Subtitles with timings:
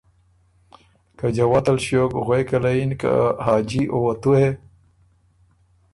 [1.17, 3.11] که جوت ال ݭیوک غوېکه له یِن که
[3.45, 4.49] حاجی او وه تُو هې!